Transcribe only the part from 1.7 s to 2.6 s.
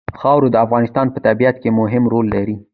مهم رول لري.